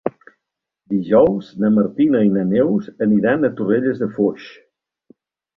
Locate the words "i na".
2.29-2.45